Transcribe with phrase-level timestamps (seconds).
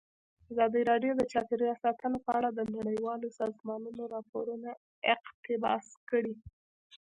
[0.51, 4.69] ازادي راډیو د چاپیریال ساتنه په اړه د نړیوالو سازمانونو راپورونه
[5.13, 6.33] اقتباس کړي.